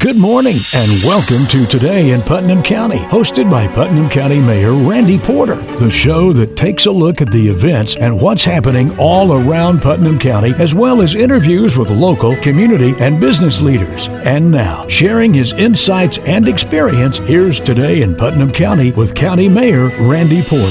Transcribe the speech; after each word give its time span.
Good 0.00 0.16
morning 0.16 0.56
and 0.72 0.90
welcome 1.04 1.46
to 1.48 1.66
Today 1.66 2.12
in 2.12 2.22
Putnam 2.22 2.62
County, 2.62 2.96
hosted 2.96 3.50
by 3.50 3.66
Putnam 3.66 4.08
County 4.08 4.40
Mayor 4.40 4.72
Randy 4.72 5.18
Porter, 5.18 5.56
the 5.76 5.90
show 5.90 6.32
that 6.32 6.56
takes 6.56 6.86
a 6.86 6.90
look 6.90 7.20
at 7.20 7.30
the 7.30 7.48
events 7.48 7.96
and 7.96 8.18
what's 8.18 8.42
happening 8.42 8.98
all 8.98 9.34
around 9.34 9.82
Putnam 9.82 10.18
County, 10.18 10.54
as 10.54 10.74
well 10.74 11.02
as 11.02 11.14
interviews 11.14 11.76
with 11.76 11.90
local, 11.90 12.34
community, 12.36 12.94
and 12.98 13.20
business 13.20 13.60
leaders. 13.60 14.08
And 14.08 14.50
now, 14.50 14.88
sharing 14.88 15.34
his 15.34 15.52
insights 15.52 16.16
and 16.20 16.48
experience, 16.48 17.18
here's 17.18 17.60
Today 17.60 18.00
in 18.00 18.16
Putnam 18.16 18.52
County 18.52 18.92
with 18.92 19.14
County 19.14 19.50
Mayor 19.50 19.88
Randy 20.08 20.40
Porter. 20.40 20.70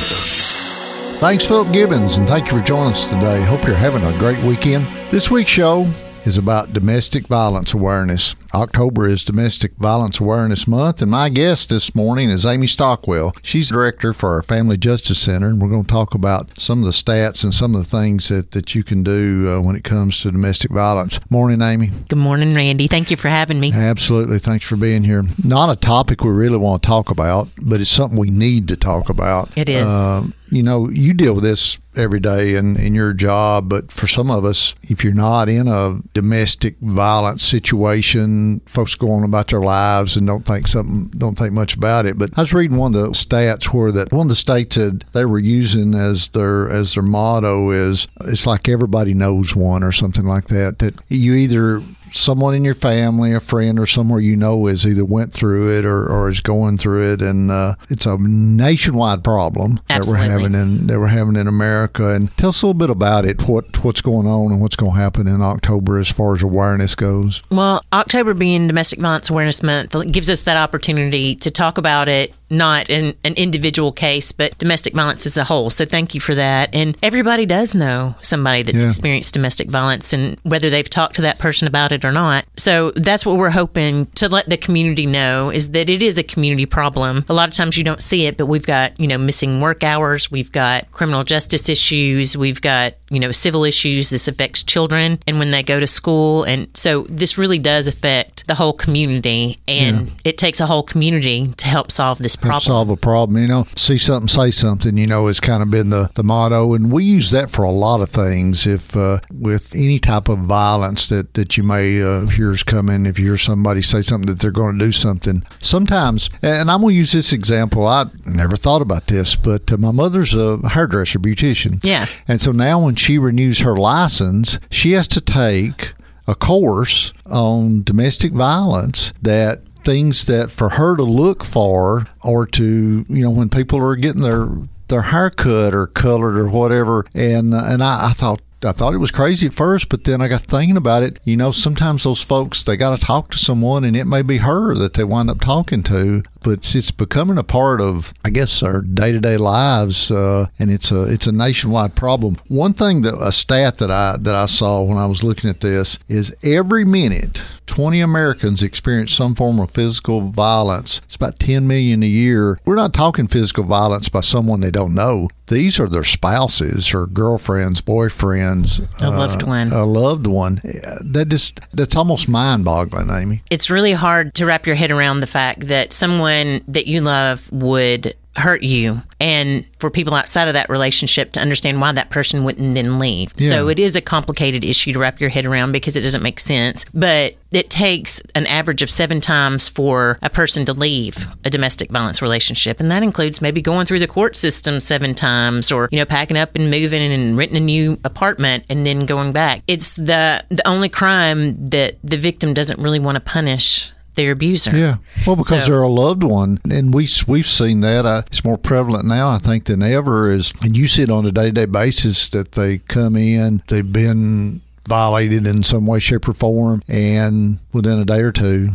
Thanks, 1.19 1.45
Philip 1.45 1.71
Gibbons, 1.71 2.17
and 2.17 2.27
thank 2.27 2.51
you 2.51 2.57
for 2.57 2.65
joining 2.65 2.93
us 2.93 3.05
today. 3.05 3.43
Hope 3.43 3.63
you're 3.67 3.75
having 3.75 4.03
a 4.03 4.17
great 4.17 4.41
weekend. 4.43 4.87
This 5.11 5.29
week's 5.29 5.51
show 5.51 5.87
is 6.25 6.37
about 6.37 6.73
domestic 6.73 7.27
violence 7.27 7.73
awareness. 7.73 8.35
October 8.53 9.07
is 9.07 9.23
Domestic 9.23 9.73
Violence 9.77 10.19
Awareness 10.19 10.67
Month, 10.67 11.01
and 11.01 11.11
my 11.11 11.29
guest 11.29 11.69
this 11.69 11.93
morning 11.93 12.29
is 12.29 12.45
Amy 12.45 12.67
Stockwell. 12.67 13.35
She's 13.43 13.69
director 13.69 14.13
for 14.13 14.33
our 14.33 14.43
Family 14.43 14.77
Justice 14.77 15.19
Center, 15.19 15.47
and 15.47 15.61
we're 15.61 15.69
going 15.69 15.83
to 15.83 15.91
talk 15.91 16.15
about 16.15 16.49
some 16.59 16.79
of 16.79 16.85
the 16.85 16.91
stats 16.91 17.43
and 17.43 17.53
some 17.53 17.75
of 17.75 17.83
the 17.83 17.89
things 17.89 18.27
that, 18.29 18.51
that 18.51 18.73
you 18.73 18.83
can 18.83 19.03
do 19.03 19.49
uh, 19.49 19.61
when 19.61 19.75
it 19.75 19.83
comes 19.83 20.19
to 20.21 20.31
domestic 20.31 20.71
violence. 20.71 21.19
Morning, 21.29 21.61
Amy. 21.61 21.91
Good 22.09 22.17
morning, 22.17 22.53
Randy. 22.55 22.87
Thank 22.87 23.11
you 23.11 23.17
for 23.17 23.29
having 23.29 23.59
me. 23.59 23.71
Absolutely. 23.71 24.39
Thanks 24.39 24.65
for 24.65 24.75
being 24.75 25.03
here. 25.03 25.23
Not 25.43 25.69
a 25.69 25.75
topic 25.75 26.23
we 26.23 26.31
really 26.31 26.57
want 26.57 26.81
to 26.81 26.87
talk 26.87 27.11
about, 27.11 27.47
but 27.61 27.79
it's 27.79 27.89
something 27.89 28.17
we 28.17 28.31
need 28.31 28.67
to 28.69 28.75
talk 28.75 29.09
about. 29.09 29.55
It 29.55 29.69
is. 29.69 29.85
Uh, 29.85 30.27
you 30.51 30.63
know, 30.63 30.89
you 30.89 31.13
deal 31.13 31.33
with 31.33 31.43
this 31.43 31.77
every 31.95 32.19
day 32.19 32.55
in, 32.55 32.77
in 32.77 32.95
your 32.95 33.13
job, 33.13 33.69
but 33.69 33.91
for 33.91 34.07
some 34.07 34.31
of 34.31 34.45
us, 34.45 34.73
if 34.83 35.03
you're 35.03 35.13
not 35.13 35.49
in 35.49 35.67
a 35.67 35.99
domestic 36.13 36.77
violence 36.79 37.43
situation, 37.43 38.61
folks 38.61 38.95
go 38.95 39.11
on 39.11 39.23
about 39.23 39.49
their 39.49 39.61
lives 39.61 40.15
and 40.15 40.25
don't 40.25 40.45
think 40.45 40.67
something, 40.67 41.07
don't 41.17 41.37
think 41.37 41.53
much 41.53 41.75
about 41.75 42.05
it. 42.05 42.17
But 42.17 42.31
I 42.37 42.41
was 42.41 42.53
reading 42.53 42.77
one 42.77 42.95
of 42.95 43.01
the 43.01 43.09
stats 43.09 43.65
where 43.65 43.91
that 43.91 44.11
one 44.11 44.27
of 44.27 44.29
the 44.29 44.35
states 44.35 44.75
that 44.75 45.03
they 45.13 45.25
were 45.25 45.39
using 45.39 45.93
as 45.93 46.29
their 46.29 46.69
as 46.69 46.93
their 46.93 47.03
motto 47.03 47.71
is 47.71 48.07
it's 48.21 48.45
like 48.45 48.69
everybody 48.69 49.13
knows 49.13 49.55
one 49.55 49.83
or 49.83 49.91
something 49.91 50.25
like 50.25 50.47
that. 50.47 50.79
That 50.79 50.95
you 51.09 51.33
either 51.33 51.81
someone 52.11 52.55
in 52.55 52.63
your 52.65 52.75
family, 52.75 53.33
a 53.33 53.39
friend, 53.39 53.79
or 53.79 53.85
somewhere 53.85 54.19
you 54.19 54.35
know 54.35 54.67
is 54.67 54.85
either 54.85 55.05
went 55.05 55.33
through 55.33 55.77
it 55.77 55.85
or, 55.85 56.05
or 56.05 56.29
is 56.29 56.41
going 56.41 56.77
through 56.77 57.13
it, 57.13 57.21
and 57.21 57.51
uh, 57.51 57.75
it's 57.89 58.05
a 58.05 58.17
nationwide 58.17 59.23
problem 59.23 59.79
Absolutely. 59.89 60.27
that 60.27 60.33
we're 60.33 60.39
having 60.39 60.55
in 60.55 60.87
that 60.87 60.99
we're 60.99 61.07
having 61.07 61.35
in 61.35 61.47
America. 61.47 62.09
And 62.09 62.35
tell 62.37 62.49
us 62.49 62.61
a 62.61 62.67
little 62.67 62.77
bit 62.79 62.89
about 62.89 63.25
it. 63.25 63.47
What 63.47 63.83
what's 63.83 64.01
going 64.01 64.27
on 64.27 64.51
and 64.51 64.61
what's 64.61 64.75
going 64.75 64.93
to 64.93 64.97
happen 64.97 65.27
in 65.27 65.41
October 65.41 65.99
as 65.99 66.09
far 66.09 66.35
as 66.35 66.43
awareness 66.43 66.95
goes. 66.95 67.43
Well, 67.51 67.81
October 67.93 68.33
being 68.33 68.67
Domestic 68.67 68.99
Violence 68.99 69.29
Awareness 69.29 69.63
Month 69.63 69.95
gives 70.11 70.29
us 70.29 70.41
that 70.43 70.57
opportunity 70.57 71.35
to 71.35 71.51
talk 71.51 71.77
about 71.77 72.07
it 72.07 72.33
not 72.49 72.89
in 72.89 73.15
an 73.23 73.33
individual 73.35 73.91
case, 73.91 74.31
but 74.31 74.57
domestic 74.57 74.93
violence 74.93 75.25
as 75.25 75.37
a 75.37 75.43
whole. 75.43 75.69
So 75.69 75.85
thank 75.85 76.15
you 76.15 76.21
for 76.21 76.35
that. 76.35 76.69
And 76.73 76.97
everybody 77.03 77.45
does 77.45 77.75
know 77.75 78.15
somebody 78.21 78.63
that's 78.63 78.81
yeah. 78.81 78.87
experienced 78.87 79.33
domestic 79.33 79.69
violence 79.69 80.13
and 80.13 80.39
whether 80.43 80.69
they've 80.69 80.89
talked 80.89 81.15
to 81.15 81.21
that 81.23 81.39
person 81.39 81.67
about 81.67 81.91
it 81.91 82.03
or 82.03 82.11
not. 82.11 82.45
So 82.57 82.91
that's 82.95 83.25
what 83.25 83.37
we're 83.37 83.49
hoping 83.49 84.07
to 84.15 84.29
let 84.29 84.49
the 84.49 84.57
community 84.57 85.05
know 85.05 85.49
is 85.49 85.69
that 85.69 85.89
it 85.89 86.01
is 86.01 86.17
a 86.17 86.23
community 86.23 86.65
problem. 86.65 87.25
A 87.29 87.33
lot 87.33 87.47
of 87.47 87.55
times 87.55 87.77
you 87.77 87.83
don't 87.83 88.01
see 88.01 88.25
it, 88.25 88.37
but 88.37 88.47
we've 88.47 88.65
got, 88.65 88.99
you 88.99 89.07
know, 89.07 89.17
missing 89.17 89.61
work 89.61 89.83
hours, 89.83 90.31
we've 90.31 90.51
got 90.51 90.91
criminal 90.91 91.23
justice 91.23 91.69
issues, 91.69 92.35
we've 92.35 92.61
got, 92.61 92.93
you 93.09 93.19
know, 93.19 93.31
civil 93.31 93.63
issues. 93.63 94.09
This 94.09 94.27
affects 94.27 94.63
children 94.63 95.19
and 95.27 95.39
when 95.39 95.51
they 95.51 95.63
go 95.63 95.79
to 95.79 95.87
school. 95.87 96.43
And 96.43 96.67
so 96.75 97.03
this 97.03 97.37
really 97.37 97.59
does 97.59 97.87
affect 97.87 98.47
the 98.47 98.55
whole 98.55 98.73
community 98.73 99.59
and 99.67 100.07
yeah. 100.07 100.13
it 100.25 100.37
takes 100.37 100.59
a 100.59 100.65
whole 100.65 100.83
community 100.83 101.53
to 101.57 101.67
help 101.67 101.91
solve 101.91 102.19
this 102.19 102.35
problem. 102.39 102.59
Solve 102.59 102.89
a 102.89 102.97
problem. 102.97 103.41
You 103.41 103.47
know, 103.47 103.65
see 103.75 103.97
something, 103.97 104.27
say 104.27 104.51
something. 104.51 104.97
You 104.97 105.07
know, 105.07 105.27
has 105.27 105.39
kind 105.39 105.63
of 105.63 105.69
been 105.69 105.89
the 105.89 106.09
the 106.15 106.23
motto, 106.23 106.73
and 106.73 106.91
we 106.91 107.03
use 107.03 107.31
that 107.31 107.49
for 107.49 107.63
a 107.63 107.71
lot 107.71 108.01
of 108.01 108.09
things. 108.09 108.65
If 108.65 108.95
uh, 108.95 109.19
with 109.31 109.75
any 109.75 109.99
type 109.99 110.29
of 110.29 110.39
violence 110.39 111.07
that 111.09 111.33
that 111.35 111.57
you 111.57 111.63
may 111.63 112.01
uh, 112.01 112.27
hear's 112.27 112.63
coming, 112.63 113.05
if 113.05 113.19
you 113.19 113.25
hear 113.25 113.37
somebody 113.37 113.81
say 113.81 114.01
something 114.01 114.27
that 114.27 114.39
they're 114.39 114.51
going 114.51 114.77
to 114.77 114.85
do 114.85 114.91
something, 114.91 115.43
sometimes, 115.59 116.29
and 116.41 116.69
I'm 116.71 116.81
going 116.81 116.93
to 116.93 116.97
use 116.97 117.11
this 117.11 117.33
example. 117.33 117.87
I 117.87 118.05
never 118.25 118.55
thought 118.55 118.81
about 118.81 119.07
this, 119.07 119.35
but 119.35 119.71
uh, 119.71 119.77
my 119.77 119.91
mother's 119.91 120.35
a 120.35 120.57
hairdresser, 120.69 121.19
beautician. 121.19 121.79
Yeah, 121.83 122.07
and 122.27 122.41
so 122.41 122.51
now 122.51 122.83
when 122.83 122.95
she 122.95 123.17
renews 123.17 123.59
her 123.59 123.75
license, 123.75 124.59
she 124.71 124.91
has 124.93 125.07
to 125.09 125.21
take 125.21 125.93
a 126.29 126.35
course 126.35 127.11
on 127.25 127.81
domestic 127.83 128.31
violence 128.31 129.13
that 129.21 129.63
things 129.89 130.25
that 130.25 130.51
for 130.51 130.69
her 130.69 130.95
to 130.95 131.01
look 131.01 131.43
for 131.43 132.05
or 132.21 132.45
to 132.45 133.03
you 133.09 133.23
know 133.23 133.31
when 133.31 133.49
people 133.49 133.79
are 133.79 133.95
getting 133.95 134.21
their 134.21 134.47
their 134.87 135.01
hair 135.01 135.31
cut 135.31 135.73
or 135.73 135.87
colored 135.87 136.37
or 136.37 136.47
whatever 136.47 137.03
and 137.15 137.55
uh, 137.55 137.63
and 137.65 137.83
I, 137.83 138.09
I 138.09 138.13
thought 138.13 138.39
I 138.63 138.71
thought 138.71 138.93
it 138.93 138.97
was 138.97 139.11
crazy 139.11 139.47
at 139.47 139.53
first, 139.53 139.87
but 139.87 140.03
then 140.03 140.21
I 140.21 140.27
got 140.27 140.41
thinking 140.41 140.75
about 140.75 141.01
it. 141.01 141.19
You 141.23 141.37
know, 141.37 141.51
sometimes 141.51 142.03
those 142.03 142.21
folks 142.21 142.61
they 142.61 142.75
got 142.75 142.99
to 142.99 143.03
talk 143.03 143.31
to 143.31 143.37
someone, 143.37 143.85
and 143.85 143.95
it 143.95 144.03
may 144.03 144.21
be 144.21 144.37
her 144.37 144.75
that 144.75 144.95
they 144.95 145.05
wind 145.05 145.29
up 145.29 145.39
talking 145.39 145.81
to 145.83 146.23
but 146.41 146.75
it's 146.75 146.91
becoming 146.91 147.37
a 147.37 147.43
part 147.43 147.81
of, 147.81 148.13
I 148.23 148.29
guess, 148.29 148.63
our 148.63 148.81
day 148.81 149.11
to 149.11 149.19
day 149.19 149.37
lives, 149.37 150.11
uh, 150.11 150.47
and 150.57 150.71
it's 150.71 150.91
a 150.91 151.03
it's 151.03 151.27
a 151.27 151.31
nationwide 151.31 151.95
problem. 151.95 152.37
One 152.47 152.73
thing 152.73 153.01
that 153.01 153.15
a 153.21 153.31
stat 153.31 153.77
that 153.79 153.91
I 153.91 154.17
that 154.17 154.35
I 154.35 154.45
saw 154.45 154.81
when 154.81 154.97
I 154.97 155.05
was 155.05 155.23
looking 155.23 155.49
at 155.49 155.59
this 155.61 155.97
is 156.07 156.35
every 156.43 156.85
minute. 156.85 157.41
20 157.65 158.01
Americans 158.01 158.63
experience 158.63 159.13
some 159.13 159.35
form 159.35 159.59
of 159.59 159.69
physical 159.69 160.21
violence. 160.21 161.01
It's 161.05 161.15
about 161.15 161.37
10 161.37 161.67
million 161.67 162.01
a 162.01 162.07
year. 162.07 162.59
We're 162.65 162.75
not 162.75 162.95
talking 162.95 163.27
physical 163.27 163.63
violence 163.63 164.09
by 164.09 164.21
someone 164.21 164.59
they 164.61 164.71
don't 164.71 164.95
know. 164.95 165.29
These 165.45 165.79
are 165.79 165.87
their 165.87 166.03
spouses 166.03 166.95
or 166.95 167.05
girlfriends, 167.05 167.81
boyfriends, 167.81 168.79
a 169.01 169.11
loved 169.11 169.43
uh, 169.43 169.45
one. 169.45 169.71
A 169.71 169.85
loved 169.85 170.25
one. 170.25 170.61
That 171.01 171.27
just 171.29 171.59
that's 171.71 171.95
almost 171.95 172.27
mind-boggling, 172.27 173.09
Amy. 173.11 173.43
It's 173.51 173.69
really 173.69 173.93
hard 173.93 174.33
to 174.35 174.47
wrap 174.47 174.65
your 174.65 174.75
head 174.75 174.89
around 174.89 175.19
the 175.19 175.27
fact 175.27 175.67
that 175.67 175.93
someone 175.93 176.28
someone 176.29 176.63
that 176.67 176.87
you 176.87 177.01
love 177.01 177.51
would 177.51 178.15
hurt 178.35 178.63
you 178.63 179.01
and 179.19 179.65
for 179.79 179.89
people 179.89 180.13
outside 180.13 180.47
of 180.47 180.53
that 180.53 180.69
relationship 180.69 181.33
to 181.33 181.41
understand 181.41 181.81
why 181.81 181.91
that 181.91 182.09
person 182.09 182.45
wouldn't 182.45 182.73
then 182.75 182.97
leave. 182.97 183.33
Yeah. 183.37 183.49
So 183.49 183.67
it 183.67 183.79
is 183.79 183.95
a 183.95 184.01
complicated 184.01 184.63
issue 184.63 184.93
to 184.93 184.99
wrap 184.99 185.19
your 185.19 185.29
head 185.29 185.45
around 185.45 185.73
because 185.73 185.97
it 185.97 186.01
doesn't 186.01 186.21
make 186.21 186.39
sense. 186.39 186.85
But 186.93 187.35
it 187.51 187.69
takes 187.69 188.21
an 188.35 188.45
average 188.45 188.81
of 188.81 188.89
seven 188.89 189.19
times 189.19 189.67
for 189.67 190.19
a 190.21 190.29
person 190.29 190.63
to 190.65 190.73
leave 190.73 191.27
a 191.43 191.49
domestic 191.49 191.91
violence 191.91 192.21
relationship. 192.21 192.79
And 192.79 192.89
that 192.91 193.03
includes 193.03 193.41
maybe 193.41 193.61
going 193.61 193.87
through 193.87 193.99
the 193.99 194.07
court 194.07 194.37
system 194.37 194.79
seven 194.79 195.15
times 195.15 195.71
or, 195.71 195.89
you 195.91 195.97
know, 195.97 196.05
packing 196.05 196.37
up 196.37 196.55
and 196.55 196.71
moving 196.71 197.01
and 197.01 197.35
renting 197.35 197.57
a 197.57 197.61
new 197.61 197.99
apartment 198.05 198.63
and 198.69 198.85
then 198.85 199.05
going 199.05 199.33
back. 199.33 199.63
It's 199.67 199.95
the 199.95 200.45
the 200.49 200.65
only 200.65 200.87
crime 200.87 201.69
that 201.69 201.97
the 202.03 202.17
victim 202.17 202.53
doesn't 202.53 202.79
really 202.79 202.99
want 202.99 203.15
to 203.15 203.21
punish 203.21 203.91
their 204.19 204.31
abuser. 204.31 204.75
Yeah, 204.75 204.97
well, 205.25 205.35
because 205.35 205.65
so, 205.65 205.71
they're 205.71 205.81
a 205.81 205.87
loved 205.87 206.23
one, 206.23 206.59
and 206.69 206.93
we 206.93 207.07
we've 207.27 207.47
seen 207.47 207.81
that. 207.81 208.05
Uh, 208.05 208.23
it's 208.27 208.43
more 208.43 208.57
prevalent 208.57 209.05
now, 209.05 209.29
I 209.29 209.37
think, 209.37 209.65
than 209.65 209.81
ever. 209.81 210.29
Is 210.29 210.53
and 210.61 210.75
you 210.75 210.87
see 210.87 211.03
it 211.03 211.09
on 211.09 211.25
a 211.25 211.31
day 211.31 211.45
to 211.45 211.51
day 211.51 211.65
basis 211.65 212.29
that 212.29 212.53
they 212.53 212.79
come 212.79 213.15
in, 213.15 213.63
they've 213.67 213.91
been 213.91 214.61
violated 214.87 215.47
in 215.47 215.63
some 215.63 215.85
way, 215.85 215.99
shape, 215.99 216.27
or 216.27 216.33
form, 216.33 216.81
and 216.87 217.59
within 217.71 217.99
a 217.99 218.05
day 218.05 218.21
or 218.21 218.31
two, 218.31 218.71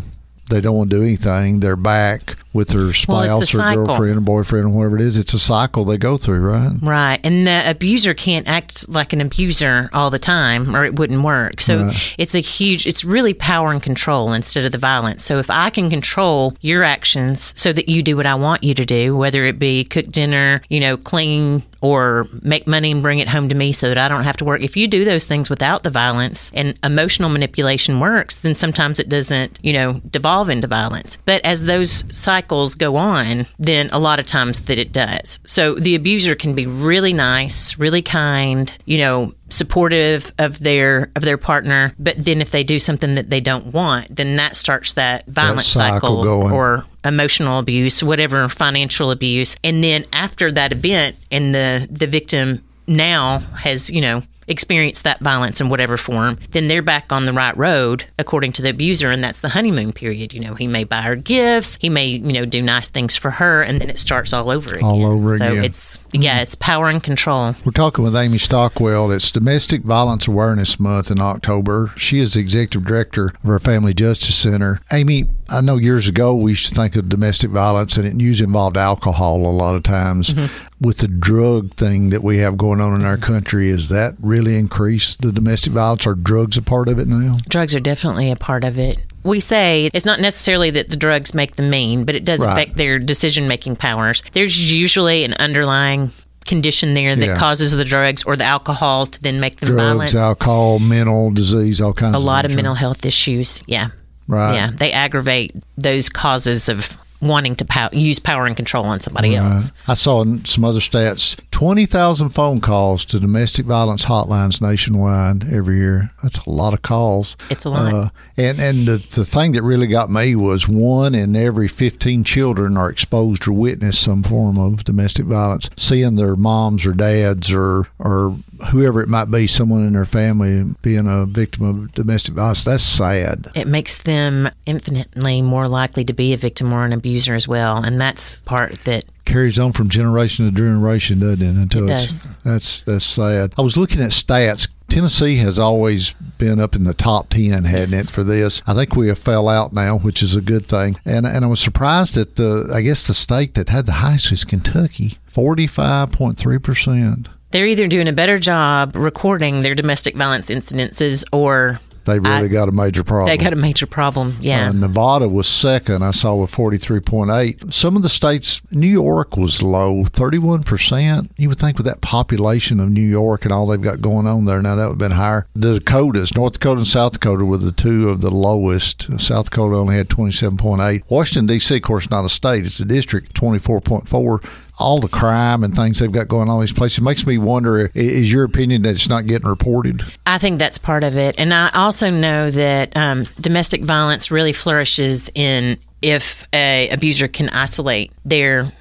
they 0.49 0.61
don't 0.61 0.77
want 0.77 0.91
to 0.91 0.97
do 0.97 1.03
anything. 1.03 1.61
They're 1.61 1.77
back 1.77 2.37
with 2.55 2.69
their 2.69 2.93
spouse 2.93 3.53
well, 3.53 3.79
or 3.79 3.85
girlfriend 3.85 4.17
or 4.17 4.21
boyfriend 4.21 4.67
or 4.67 4.69
whatever 4.69 4.95
it 4.97 5.03
is. 5.03 5.19
It's 5.19 5.35
a 5.35 5.41
cycle 5.41 5.85
they 5.85 5.99
go 5.99 6.17
through, 6.17 6.39
right? 6.39 6.73
Right. 6.81 7.21
And 7.25 7.47
the 7.47 7.69
abuser 7.69 8.15
can't 8.15 8.47
act 8.47 8.89
like 8.89 9.13
an 9.13 9.21
abuser 9.21 9.91
all 9.93 10.09
the 10.09 10.21
time 10.21 10.75
or 10.75 10.85
it 10.85 10.97
wouldn't 10.97 11.25
work. 11.25 11.61
So 11.61 11.87
right. 11.87 12.15
it's 12.17 12.35
a 12.37 12.39
huge, 12.39 12.87
it's 12.87 13.05
really 13.05 13.35
power 13.35 13.73
and 13.73 13.83
control 13.83 14.33
instead 14.33 14.65
of 14.65 14.71
the 14.71 14.79
violence. 14.79 15.25
So 15.25 15.39
if 15.39 15.51
I 15.51 15.69
can 15.69 15.91
control 15.91 16.57
your 16.61 16.85
actions 16.85 17.53
so 17.57 17.73
that 17.73 17.89
you 17.89 18.05
do 18.05 18.17
what 18.17 18.25
I 18.27 18.37
want 18.37 18.63
you 18.63 18.73
to 18.75 18.87
do, 18.87 19.17
whether 19.17 19.45
it 19.45 19.59
be 19.59 19.83
cook 19.83 20.07
dinner, 20.07 20.63
you 20.69 20.79
know, 20.79 20.97
clean 20.97 21.65
or 21.81 22.27
make 22.41 22.67
money 22.67 22.93
and 22.93 23.03
bring 23.03 23.19
it 23.19 23.29
home 23.29 23.49
to 23.49 23.55
me 23.55 23.73
so 23.73 23.89
that 23.89 23.99
I 23.99 24.09
don't 24.09 24.25
have 24.25 24.39
to 24.39 24.45
work. 24.45 24.63
If 24.63 24.75
you 24.75 24.89
do 24.89 25.05
those 25.05 25.27
things 25.27 25.51
without 25.51 25.83
the 25.83 25.91
violence 25.91 26.51
and 26.55 26.79
emotional 26.83 27.29
manipulation 27.29 28.01
works, 28.01 28.39
then 28.39 28.55
sometimes 28.55 29.01
it 29.01 29.11
doesn't, 29.11 29.59
you 29.63 29.75
know, 29.75 30.01
devolve 30.11 30.49
into 30.49 30.67
violence. 30.67 31.19
But 31.27 31.45
as 31.45 31.65
those 31.65 32.05
cycles 32.17 32.44
go 32.75 32.97
on, 32.97 33.47
then 33.59 33.89
a 33.93 33.99
lot 33.99 34.19
of 34.19 34.27
times 34.27 34.61
that 34.61 34.79
it 34.79 34.93
does. 34.93 35.41
So 35.47 35.75
the 35.75 35.95
abuser 35.95 36.35
can 36.35 36.55
be 36.55 36.67
really 36.67 37.13
nice, 37.13 37.79
really 37.79 38.03
kind, 38.03 38.73
you 38.85 38.99
know, 38.99 39.35
supportive 39.51 40.33
of 40.39 40.59
their 40.59 41.11
of 41.15 41.23
their 41.23 41.39
partner. 41.39 41.95
But 41.99 42.25
then 42.25 42.41
if 42.41 42.51
they 42.51 42.65
do 42.65 42.79
something 42.79 43.15
that 43.15 43.31
they 43.31 43.41
don't 43.41 43.67
want 43.67 44.17
then 44.17 44.37
that 44.37 44.57
starts 44.57 44.95
that 44.95 45.27
violent 45.27 45.59
that 45.59 45.65
cycle, 45.65 46.23
cycle 46.25 46.53
or 46.53 46.85
emotional 47.05 47.59
abuse 47.59 48.03
whatever 48.03 48.49
financial 48.49 49.11
abuse. 49.11 49.57
And 49.63 49.85
then 49.85 50.07
after 50.13 50.51
that 50.53 50.73
event 50.73 51.17
and 51.31 51.55
the 51.55 51.87
the 51.91 52.07
victim 52.07 52.65
now 52.87 53.39
has 53.39 53.91
you 53.91 54.01
know 54.01 54.23
experience 54.47 55.03
that 55.03 55.21
violence 55.21 55.61
in 55.61 55.69
whatever 55.69 55.97
form, 55.97 56.39
then 56.53 56.69
they're 56.69 56.83
back 56.83 57.13
on 57.13 57.25
the 57.25 57.33
right 57.33 57.57
road 57.57 58.05
according 58.19 58.53
to 58.53 58.63
the 58.63 58.71
abuser, 58.71 59.11
and 59.11 59.23
that's 59.23 59.41
the 59.41 59.51
honeymoon 59.51 59.93
period. 59.93 60.33
You 60.33 60.41
know, 60.41 60.55
he 60.55 60.67
may 60.67 60.85
buy 60.85 61.03
her 61.03 61.17
gifts, 61.17 61.79
he 61.81 61.89
may 61.89 62.07
you 62.07 62.33
know 62.33 62.45
do 62.45 62.63
nice 62.63 62.89
things 62.89 63.17
for 63.17 63.33
her, 63.33 63.63
and 63.63 63.81
then 63.81 63.91
it 63.91 63.99
starts 63.99 64.33
all 64.33 64.51
over 64.51 64.75
again. 64.75 64.85
All 64.85 65.07
over 65.07 65.39
so 65.39 65.47
again. 65.47 65.57
So 65.57 65.65
it's 65.65 65.99
yeah, 66.13 66.41
it's 66.41 66.55
power 66.55 66.89
and 66.89 67.03
control. 67.03 67.55
We're 67.65 67.73
talking 67.73 68.05
with 68.05 68.17
Amy 68.17 68.39
Stockwell. 68.39 69.11
It's 69.11 69.31
Domestic 69.31 69.83
Violence 69.83 70.27
Awareness 70.27 70.79
Month 70.79 71.11
in 71.11 71.21
October. 71.21 71.93
She 71.97 72.21
is 72.21 72.35
the 72.35 72.41
executive 72.41 72.85
director 72.85 73.27
of 73.43 73.49
our 73.51 73.59
Family 73.59 73.95
Justice 73.95 74.37
Center. 74.37 74.81
Amy, 74.93 75.27
I 75.51 75.61
know 75.61 75.77
years 75.77 76.09
ago 76.09 76.35
we 76.35 76.53
used 76.53 76.69
to 76.71 76.75
think 76.75 76.97
of 76.97 77.09
domestic 77.09 77.51
violence 77.51 77.97
and 77.97 78.07
it 78.07 78.19
usually 78.21 78.47
involved 78.47 78.77
alcohol 78.77 79.37
a 79.47 79.53
lot 79.53 79.75
of 79.77 79.83
times. 79.83 80.31
Mm-hmm. 80.31 80.87
With 80.87 80.99
the 80.99 81.09
drug 81.09 81.75
thing 81.75 82.11
that 82.11 82.23
we 82.23 82.39
have 82.39 82.57
going 82.57 82.81
on 82.81 82.95
in 82.95 83.05
our 83.05 83.17
country, 83.17 83.69
is 83.69 83.89
that 83.91 84.15
really 84.21 84.57
increased 84.57 85.23
the 85.23 85.33
domestic 85.33 85.73
violence? 85.73 86.07
Are 86.07 86.15
drugs 86.15 86.57
a 86.57 86.63
part 86.63 86.89
of 86.89 86.99
it 86.99 87.09
now? 87.09 87.39
Drugs 87.49 87.75
are 87.75 87.81
definitely 87.81 88.31
a 88.31 88.37
part 88.37 88.65
of 88.65 88.79
it. 88.79 88.99
We 89.23 89.41
say 89.41 89.91
it's 89.95 90.05
not 90.05 90.21
necessarily 90.21 90.71
that 90.71 90.89
the 90.89 90.97
drugs 90.97 91.35
make 91.35 91.57
them 91.57 91.71
mean, 91.71 92.05
but 92.05 92.15
it 92.15 92.25
does 92.25 92.41
Right. 92.41 92.53
affect 92.53 92.77
their 92.77 92.99
decision 92.99 93.49
making 93.49 93.77
powers. 93.77 94.23
There's 94.33 94.71
usually 94.73 95.25
an 95.25 95.35
underlying 95.35 96.11
condition 96.45 96.93
there 96.93 97.17
that 97.17 97.25
Yeah. 97.27 97.37
causes 97.37 97.73
the 97.75 97.85
drugs 97.87 98.23
or 98.25 98.37
the 98.37 98.45
alcohol 98.45 99.07
to 99.07 99.23
then 99.23 99.41
make 99.41 99.61
them 99.61 99.69
Drugs, 99.71 99.83
violent. 99.83 100.15
alcohol, 100.15 100.79
mental 100.79 101.31
disease, 101.31 101.81
all 101.81 101.95
kinds 101.95 102.15
a 102.15 102.19
of 102.19 102.25
lot 102.25 102.45
of 102.45 102.55
mental 102.55 102.75
health 102.75 103.07
issues. 103.07 103.63
Yeah. 103.67 103.89
Right. 104.27 104.55
Yeah. 104.55 104.71
They 104.73 104.93
aggravate 104.93 105.53
those 105.77 106.09
causes 106.09 106.69
of 106.69 106.97
wanting 107.25 107.57
to 107.57 107.65
pow- 107.65 107.91
use 107.93 108.19
power 108.19 108.47
and 108.47 108.57
control 108.57 108.85
on 108.85 109.01
somebody 109.01 109.35
else. 109.35 109.73
I 109.89 109.95
saw 109.95 110.23
in 110.23 110.45
some 110.45 110.65
other 110.65 110.81
stats 110.81 111.37
20,000 111.51 112.29
phone 112.31 112.61
calls 112.61 113.05
to 113.07 113.19
domestic 113.19 113.65
violence 113.65 114.05
hotlines 114.05 114.61
nationwide 114.61 115.53
every 115.53 115.79
year. 115.79 116.11
That's 116.23 116.39
a 116.39 116.51
lot 116.51 116.75
of 116.75 116.83
calls. 116.83 117.37
It's 117.51 117.65
a 117.65 117.71
lot. 117.71 117.95
Uh, 117.95 118.09
and 118.37 118.61
and 118.61 118.87
the, 118.87 118.97
the 118.97 119.25
thing 119.25 119.53
that 119.53 119.63
really 119.63 119.87
got 119.87 120.11
me 120.11 120.35
was 120.35 120.69
one 120.69 121.15
in 121.15 121.37
every 121.37 121.69
15 121.69 122.25
children 122.25 122.77
are 122.77 122.91
exposed 122.91 123.47
or 123.47 123.53
witness 123.53 123.99
some 123.99 124.23
form 124.23 124.59
of 124.59 124.85
domestic 124.85 125.27
violence. 125.27 125.71
Seeing 125.77 126.17
their 126.17 126.37
moms 126.37 126.85
or 126.85 126.93
dads 126.93 127.53
or, 127.53 127.87
or 127.99 128.37
whoever 128.71 129.01
it 129.01 129.09
might 129.09 129.31
be, 129.31 129.47
someone 129.47 129.87
in 129.87 129.93
their 129.93 130.05
family 130.05 130.75
being 130.83 131.07
a 131.07 131.25
victim 131.25 131.65
of 131.65 131.93
domestic 131.93 132.35
violence, 132.35 132.65
that's 132.65 132.83
sad. 132.83 133.49
It 133.55 133.69
makes 133.69 133.99
them 133.99 134.51
infinitely 134.67 135.41
more 135.43 135.69
likely 135.69 136.05
to 136.05 136.13
be 136.13 136.33
a 136.33 136.37
victim 136.37 136.73
or 136.73 136.85
an 136.85 136.93
abuser 136.93 137.14
as 137.35 137.47
well. 137.49 137.77
And 137.83 138.01
that's 138.01 138.43
part 138.43 138.81
that 138.83 139.05
carries 139.25 139.59
on 139.59 139.73
from 139.73 139.89
generation 139.89 140.47
to 140.47 140.53
generation, 140.53 141.21
doesn't 141.21 141.43
it? 141.47 141.57
Until 141.63 141.85
It 141.85 141.89
does. 141.89 142.27
That's 142.45 142.83
that's 142.83 143.05
sad. 143.05 143.55
I 143.57 143.63
was 143.63 143.77
looking 143.77 144.01
at 144.03 144.11
stats. 144.11 144.69
Tennessee 144.89 145.39
has 145.39 145.59
always 145.59 146.13
been 146.39 146.61
up 146.61 146.77
in 146.77 146.85
the 146.85 146.95
top 146.95 147.31
ten, 147.31 147.65
hadn't 147.65 147.91
Yes. 147.93 148.11
it, 148.11 148.13
for 148.13 148.23
this? 148.23 148.63
I 148.67 148.75
think 148.75 148.95
we 148.95 149.09
have 149.09 149.19
fell 149.19 149.49
out 149.49 149.73
now, 149.73 149.97
which 149.99 150.23
is 150.23 150.37
a 150.37 150.41
good 150.43 150.67
thing. 150.67 150.97
And 151.05 151.27
and 151.27 151.45
I 151.45 151.49
was 151.49 151.61
surprised 151.61 152.15
that 152.17 152.37
the 152.37 152.71
I 152.73 152.83
guess 152.83 153.03
the 153.07 153.15
state 153.15 153.55
that 153.55 153.71
had 153.71 153.87
the 153.87 153.93
highest 153.93 154.31
is 154.31 154.45
Kentucky, 154.45 155.19
forty 155.27 155.67
five 155.67 156.13
point 156.13 156.37
three 156.39 156.59
percent. 156.59 157.29
they're 157.51 157.67
either 157.67 157.87
doing 157.89 158.09
a 158.09 158.13
better 158.13 158.39
job 158.39 158.95
recording 158.95 159.63
their 159.63 159.75
domestic 159.75 160.17
violence 160.17 160.51
incidences 160.51 161.25
or 161.33 161.79
They 162.05 162.19
really 162.19 162.35
I- 162.45 162.49
got 162.49 162.69
a 162.69 162.73
major 162.73 163.03
problem. 163.03 163.29
they 163.29 163.43
got 163.43 163.53
a 163.53 163.57
major 163.57 163.87
problem. 163.87 164.37
Yeah. 164.41 164.69
Uh, 164.69 164.73
Nevada 164.73 165.29
was 165.29 165.47
second. 165.47 166.03
I 166.03 166.11
saw 166.11 166.35
with 166.37 166.51
43.8. 166.53 167.73
Some 167.73 167.97
of 167.97 168.03
the 168.03 168.09
states, 168.09 168.61
New 168.71 168.87
York 168.87 169.37
was 169.37 169.63
low, 169.63 170.05
31%. 170.05 171.31
You 171.37 171.49
would 171.49 171.59
think 171.59 171.77
with 171.79 171.87
that 171.87 172.01
population 172.01 172.81
of 172.81 172.91
New 172.91 173.01
York 173.07 173.45
and 173.45 173.53
all 173.53 173.67
they've 173.67 173.81
got 173.81 174.01
going 174.01 174.27
on 174.27 174.45
there, 174.45 174.61
now 174.63 174.75
that 174.77 174.85
would 174.85 174.93
have 174.93 174.99
been 174.99 175.13
higher. 175.13 175.47
The 175.55 175.79
Dakotas, 175.79 176.35
North 176.37 176.55
Dakota 176.55 176.79
and 176.79 176.87
South 176.87 177.13
Dakota 177.13 177.45
were 177.45 177.57
the 177.57 177.73
two 177.73 178.09
of 178.11 178.21
the 178.21 178.31
lowest. 178.31 179.19
South 179.21 179.47
Dakota 179.51 179.77
only 179.77 179.97
had 179.97 180.09
27.8. 180.09 181.03
Washington, 181.09 181.47
D.C., 181.47 181.77
of 181.77 181.83
course, 181.83 182.11
not 182.11 182.25
a 182.25 182.29
state, 182.29 182.67
it's 182.67 182.81
a 182.81 182.85
district, 182.85 183.35
24.4 183.35 184.45
all 184.79 184.99
the 185.01 185.09
crime 185.09 185.63
and 185.63 185.77
things 185.77 185.99
they've 185.99 186.13
got 186.13 186.29
going 186.29 186.49
on 186.49 186.57
in 186.57 186.61
these 186.61 186.73
places 186.73 187.01
makes 187.01 187.27
me 187.27 187.39
wonder 187.39 187.91
is 187.95 188.33
your 188.33 188.45
opinion 188.45 188.83
that 188.83 188.91
it's 188.91 189.09
not 189.09 189.27
getting 189.27 189.49
reported 189.49 190.05
I 190.27 190.39
think 190.39 190.59
that's 190.59 190.79
part 190.79 191.05
of 191.05 191.17
it. 191.17 191.37
And 191.39 191.53
I 191.53 191.71
also 191.75 192.11
know 192.11 192.51
that 192.51 192.97
um, 192.97 193.27
domestic 193.41 193.83
violence 193.83 194.31
really 194.31 194.53
flourishes 194.53 195.31
in 195.35 195.79
if 196.03 196.47
a 196.53 196.89
abuser 196.91 197.29
can 197.29 197.49
isolate 197.51 198.13
their 198.25 198.73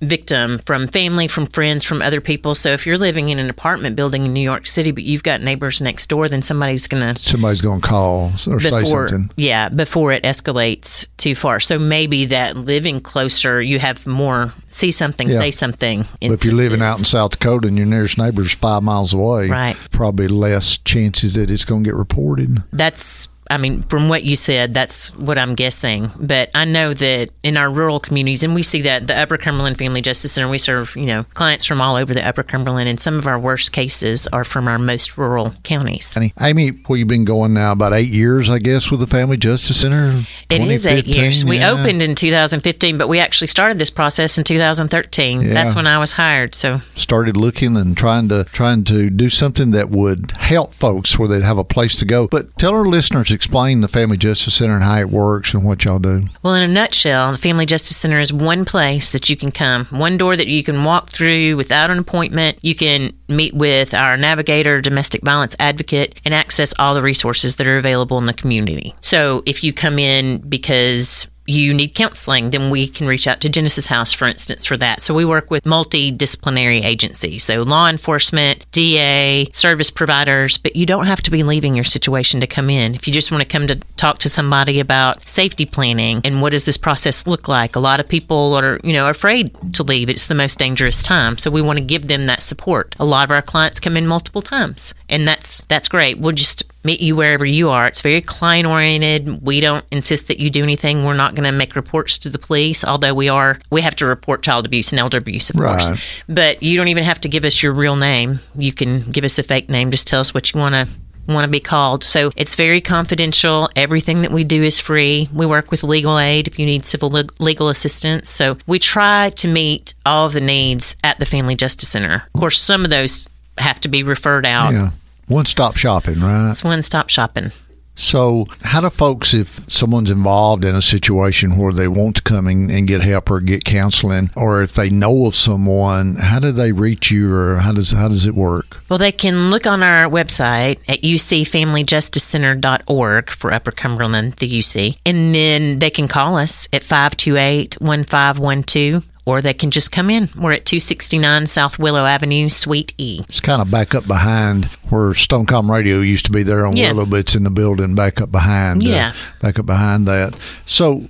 victim 0.00 0.58
from 0.58 0.88
family, 0.88 1.28
from 1.28 1.46
friends, 1.46 1.84
from 1.84 2.02
other 2.02 2.20
people. 2.20 2.54
So 2.54 2.70
if 2.70 2.86
you're 2.86 2.98
living 2.98 3.28
in 3.28 3.38
an 3.38 3.48
apartment 3.48 3.94
building 3.94 4.24
in 4.26 4.32
New 4.32 4.40
York 4.40 4.66
City, 4.66 4.90
but 4.90 5.04
you've 5.04 5.22
got 5.22 5.40
neighbors 5.40 5.80
next 5.80 6.08
door, 6.08 6.28
then 6.28 6.42
somebody's 6.42 6.88
going 6.88 7.14
to 7.14 7.20
somebody's 7.20 7.60
going 7.60 7.80
to 7.80 7.86
call 7.86 8.32
or 8.48 8.58
say 8.58 8.84
something 8.84 9.30
yeah 9.36 9.68
before 9.68 10.12
it 10.12 10.22
escalates 10.24 11.06
too 11.16 11.34
far 11.34 11.60
so 11.60 11.78
maybe 11.78 12.26
that 12.26 12.56
living 12.56 13.00
closer 13.00 13.62
you 13.62 13.78
have 13.78 14.06
more 14.06 14.52
see 14.82 14.90
something 14.90 15.28
Yeah. 15.30 15.38
say 15.38 15.50
something 15.52 16.04
But 16.20 16.32
if 16.32 16.44
you're 16.44 16.54
living 16.54 16.82
out 16.82 16.98
in. 16.98 17.04
South 17.04 17.32
Dakota 17.32 17.68
and 17.68 17.76
your 17.76 17.86
nearest 17.86 18.18
neighbor 18.18 18.42
is 18.42 18.52
five 18.52 18.82
miles 18.82 19.14
away, 19.14 19.48
Right. 19.48 19.76
probably 19.92 20.26
less 20.28 20.76
chances 20.78 21.34
that 21.34 21.50
it's 21.50 21.64
going 21.64 21.84
to 21.84 21.88
get 21.88 21.94
reported. 21.96 22.62
that's 22.72 23.28
I 23.52 23.58
mean, 23.58 23.82
from 23.82 24.08
what 24.08 24.24
you 24.24 24.34
said, 24.34 24.72
that's 24.72 25.14
what 25.16 25.36
I'm 25.36 25.54
guessing. 25.54 26.10
But 26.18 26.50
I 26.54 26.64
know 26.64 26.94
that 26.94 27.28
in 27.42 27.58
our 27.58 27.70
rural 27.70 28.00
communities, 28.00 28.42
and 28.42 28.54
we 28.54 28.62
see 28.62 28.80
that 28.82 29.06
the 29.06 29.18
Upper 29.18 29.36
Cumberland 29.36 29.76
Family 29.76 30.00
Justice 30.00 30.32
Center, 30.32 30.48
we 30.48 30.56
serve, 30.56 30.96
you 30.96 31.04
know, 31.04 31.24
clients 31.34 31.66
from 31.66 31.80
all 31.82 31.96
over 31.96 32.14
the 32.14 32.26
Upper 32.26 32.42
Cumberland, 32.42 32.88
and 32.88 32.98
some 32.98 33.18
of 33.18 33.26
our 33.26 33.38
worst 33.38 33.72
cases 33.72 34.26
are 34.28 34.42
from 34.42 34.68
our 34.68 34.78
most 34.78 35.18
rural 35.18 35.52
counties. 35.64 36.16
Amy, 36.40 36.72
well, 36.88 36.96
you've 36.96 37.08
been 37.08 37.26
going 37.26 37.52
now 37.52 37.72
about 37.72 37.92
eight 37.92 38.08
years, 38.08 38.48
I 38.48 38.58
guess, 38.58 38.90
with 38.90 39.00
the 39.00 39.06
Family 39.06 39.36
Justice 39.36 39.82
Center. 39.82 40.24
It 40.48 40.62
is 40.62 40.86
eight 40.86 41.04
2015, 41.04 41.14
years. 41.14 41.44
We 41.44 41.62
opened 41.62 42.00
in 42.00 42.14
2015, 42.14 42.96
but 42.96 43.08
we 43.08 43.18
actually 43.18 43.48
started 43.48 43.78
this 43.78 43.90
process 43.90 44.38
in 44.38 44.44
2013. 44.44 45.42
Yeah. 45.42 45.52
That's 45.52 45.74
when 45.74 45.86
I 45.86 45.98
was 45.98 46.14
hired. 46.14 46.54
So 46.54 46.78
started 46.78 47.36
looking 47.36 47.76
and 47.76 47.94
trying 47.96 48.30
to 48.30 48.44
trying 48.44 48.84
to 48.84 49.10
do 49.10 49.28
something 49.28 49.72
that 49.72 49.90
would 49.90 50.32
help 50.38 50.72
folks 50.72 51.18
where 51.18 51.28
they'd 51.28 51.42
have 51.42 51.58
a 51.58 51.64
place 51.64 51.96
to 51.96 52.06
go. 52.06 52.28
But 52.28 52.56
tell 52.56 52.72
our 52.72 52.86
listeners, 52.86 53.30
explain 53.42 53.80
the 53.80 53.88
Family 53.88 54.16
Justice 54.16 54.54
Center 54.54 54.76
and 54.76 54.84
how 54.84 54.98
it 54.98 55.08
works 55.08 55.52
and 55.52 55.64
what 55.64 55.84
y'all 55.84 55.98
do. 55.98 56.26
Well, 56.44 56.54
in 56.54 56.62
a 56.62 56.72
nutshell, 56.72 57.32
the 57.32 57.38
Family 57.38 57.66
Justice 57.66 57.96
Center 57.96 58.20
is 58.20 58.32
one 58.32 58.64
place 58.64 59.10
that 59.10 59.28
you 59.28 59.36
can 59.36 59.50
come, 59.50 59.86
one 59.86 60.16
door 60.16 60.36
that 60.36 60.46
you 60.46 60.62
can 60.62 60.84
walk 60.84 61.10
through 61.10 61.56
without 61.56 61.90
an 61.90 61.98
appointment. 61.98 62.58
You 62.62 62.76
can 62.76 63.12
meet 63.28 63.52
with 63.52 63.94
our 63.94 64.16
navigator, 64.16 64.80
domestic 64.80 65.22
violence 65.22 65.56
advocate, 65.58 66.20
and 66.24 66.32
access 66.32 66.72
all 66.78 66.94
the 66.94 67.02
resources 67.02 67.56
that 67.56 67.66
are 67.66 67.78
available 67.78 68.16
in 68.18 68.26
the 68.26 68.32
community. 68.32 68.94
So 69.00 69.42
if 69.44 69.64
you 69.64 69.72
come 69.72 69.98
in 69.98 70.38
because 70.48 71.28
you 71.46 71.74
need 71.74 71.94
counseling, 71.94 72.50
then 72.50 72.70
we 72.70 72.86
can 72.86 73.06
reach 73.06 73.26
out 73.26 73.40
to 73.40 73.48
Genesis 73.48 73.86
House, 73.86 74.12
for 74.12 74.26
instance, 74.26 74.66
for 74.66 74.76
that. 74.76 75.02
So 75.02 75.14
we 75.14 75.24
work 75.24 75.50
with 75.50 75.64
multidisciplinary 75.64 76.84
agencies, 76.84 77.44
so 77.44 77.62
law 77.62 77.88
enforcement, 77.88 78.64
DA, 78.72 79.48
service 79.52 79.90
providers, 79.90 80.58
but 80.58 80.76
you 80.76 80.86
don't 80.86 81.06
have 81.06 81.22
to 81.22 81.30
be 81.30 81.42
leaving 81.42 81.74
your 81.74 81.84
situation 81.84 82.40
to 82.40 82.46
come 82.46 82.70
in. 82.70 82.94
If 82.94 83.06
you 83.06 83.12
just 83.12 83.30
want 83.30 83.42
to 83.42 83.48
come 83.48 83.66
to 83.66 83.76
talk 83.96 84.18
to 84.18 84.28
somebody 84.28 84.80
about 84.80 85.28
safety 85.28 85.66
planning 85.66 86.20
and 86.24 86.42
what 86.42 86.50
does 86.50 86.64
this 86.64 86.78
process 86.78 87.26
look 87.26 87.48
like, 87.48 87.76
a 87.76 87.80
lot 87.80 88.00
of 88.00 88.08
people 88.08 88.54
are, 88.54 88.78
you 88.84 88.92
know, 88.92 89.08
afraid 89.08 89.56
to 89.74 89.82
leave. 89.82 90.08
It's 90.08 90.26
the 90.26 90.34
most 90.34 90.58
dangerous 90.58 91.02
time. 91.02 91.38
So 91.38 91.50
we 91.50 91.62
want 91.62 91.78
to 91.78 91.84
give 91.84 92.06
them 92.06 92.26
that 92.26 92.42
support. 92.42 92.94
A 92.98 93.04
lot 93.04 93.24
of 93.24 93.30
our 93.30 93.42
clients 93.42 93.80
come 93.80 93.96
in 93.96 94.06
multiple 94.06 94.42
times, 94.42 94.94
and 95.08 95.26
that's 95.26 95.62
that's 95.62 95.88
great. 95.88 96.18
We'll 96.18 96.32
just 96.32 96.71
meet 96.84 97.00
you 97.00 97.14
wherever 97.16 97.44
you 97.44 97.70
are. 97.70 97.86
It's 97.86 98.00
very 98.00 98.20
client 98.20 98.66
oriented. 98.66 99.42
We 99.42 99.60
don't 99.60 99.84
insist 99.90 100.28
that 100.28 100.40
you 100.40 100.50
do 100.50 100.62
anything. 100.62 101.04
We're 101.04 101.14
not 101.14 101.34
going 101.34 101.50
to 101.50 101.56
make 101.56 101.76
reports 101.76 102.18
to 102.20 102.28
the 102.28 102.38
police, 102.38 102.84
although 102.84 103.14
we 103.14 103.28
are 103.28 103.58
we 103.70 103.80
have 103.82 103.96
to 103.96 104.06
report 104.06 104.42
child 104.42 104.66
abuse 104.66 104.92
and 104.92 104.98
elder 104.98 105.18
abuse, 105.18 105.50
of 105.50 105.56
Right. 105.56 105.80
course. 105.80 106.00
But 106.28 106.62
you 106.62 106.76
don't 106.76 106.88
even 106.88 107.04
have 107.04 107.20
to 107.20 107.28
give 107.28 107.44
us 107.44 107.62
your 107.62 107.72
real 107.72 107.96
name. 107.96 108.40
You 108.56 108.72
can 108.72 109.00
give 109.10 109.24
us 109.24 109.38
a 109.38 109.42
fake 109.42 109.68
name. 109.70 109.90
Just 109.90 110.06
tell 110.06 110.20
us 110.20 110.34
what 110.34 110.52
you 110.52 110.60
want 110.60 110.74
to 110.74 110.88
want 111.28 111.44
to 111.44 111.50
be 111.50 111.60
called. 111.60 112.02
So 112.02 112.32
it's 112.36 112.56
very 112.56 112.80
confidential. 112.80 113.68
Everything 113.76 114.22
that 114.22 114.32
we 114.32 114.42
do 114.42 114.60
is 114.64 114.80
free. 114.80 115.28
We 115.32 115.46
work 115.46 115.70
with 115.70 115.84
legal 115.84 116.18
aid 116.18 116.48
if 116.48 116.58
you 116.58 116.66
need 116.66 116.84
civil 116.84 117.10
legal 117.38 117.68
assistance. 117.68 118.28
So 118.28 118.58
we 118.66 118.80
try 118.80 119.30
to 119.36 119.46
meet 119.46 119.94
all 120.04 120.26
of 120.26 120.32
the 120.32 120.40
needs 120.40 120.96
at 121.04 121.20
the 121.20 121.24
Family 121.26 121.54
Justice 121.54 121.90
Center. 121.90 122.24
Of 122.34 122.40
course, 122.40 122.60
some 122.60 122.82
of 122.84 122.90
those 122.90 123.28
have 123.58 123.78
to 123.82 123.88
be 123.88 124.02
referred 124.02 124.44
out. 124.44 124.72
Yeah. 124.72 124.90
One 125.32 125.46
stop 125.46 125.78
shopping, 125.78 126.20
right? 126.20 126.50
It's 126.50 126.62
one 126.62 126.82
stop 126.82 127.08
shopping. 127.08 127.52
So, 127.94 128.46
how 128.62 128.80
do 128.82 128.90
folks, 128.90 129.32
if 129.32 129.60
someone's 129.70 130.10
involved 130.10 130.64
in 130.64 130.74
a 130.74 130.82
situation 130.82 131.56
where 131.56 131.72
they 131.72 131.88
want 131.88 132.16
to 132.16 132.22
come 132.22 132.48
in 132.48 132.70
and 132.70 132.86
get 132.86 133.00
help 133.00 133.30
or 133.30 133.40
get 133.40 133.64
counseling, 133.64 134.28
or 134.36 134.62
if 134.62 134.74
they 134.74 134.90
know 134.90 135.24
of 135.26 135.34
someone, 135.34 136.16
how 136.16 136.38
do 136.38 136.52
they 136.52 136.72
reach 136.72 137.10
you, 137.10 137.34
or 137.34 137.56
how 137.58 137.72
does 137.72 137.92
how 137.92 138.08
does 138.08 138.26
it 138.26 138.34
work? 138.34 138.82
Well, 138.90 138.98
they 138.98 139.12
can 139.12 139.50
look 139.50 139.66
on 139.66 139.82
our 139.82 140.06
website 140.08 140.78
at 140.88 141.02
ucfamilyjusticecenter.org 141.02 143.30
for 143.30 143.52
Upper 143.52 143.72
Cumberland, 143.72 144.34
the 144.34 144.50
UC, 144.50 144.98
and 145.06 145.34
then 145.34 145.78
they 145.78 145.90
can 145.90 146.08
call 146.08 146.36
us 146.36 146.68
at 146.72 146.82
528 146.82 147.80
1512, 147.80 149.08
or 149.24 149.40
they 149.40 149.54
can 149.54 149.70
just 149.70 149.92
come 149.92 150.10
in. 150.10 150.28
We're 150.36 150.52
at 150.52 150.64
269 150.64 151.46
South 151.46 151.78
Willow 151.78 152.04
Avenue, 152.04 152.48
Suite 152.48 152.92
E. 152.98 153.20
It's 153.28 153.40
kind 153.40 153.62
of 153.62 153.70
back 153.70 153.94
up 153.94 154.06
behind 154.06 154.64
where 154.90 155.10
Stonecom 155.10 155.70
Radio 155.70 156.00
used 156.00 156.26
to 156.26 156.32
be 156.32 156.42
there 156.42 156.66
on 156.66 156.76
Yeah. 156.76 156.92
Willow, 156.92 157.06
but 157.06 157.16
it's 157.20 157.34
in 157.34 157.44
the 157.44 157.50
building 157.50 157.94
back 157.94 158.20
up 158.20 158.32
behind. 158.32 158.82
uh, 158.84 158.88
Yeah. 158.88 159.12
back 159.40 159.58
up 159.58 159.66
behind 159.66 160.06
that. 160.08 160.34
So 160.66 161.08